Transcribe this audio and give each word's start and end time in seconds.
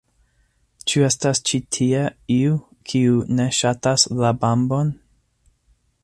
Ĉu 0.91 1.03
estas 1.07 1.41
ĉi 1.49 1.59
tie 1.75 1.99
iu, 2.37 2.57
kiu 2.91 3.19
ne 3.41 3.47
ŝatas 3.59 4.07
la 4.23 4.35
Bambon? 4.45 4.93